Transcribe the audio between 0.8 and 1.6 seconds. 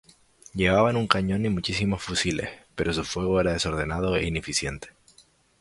un cañón y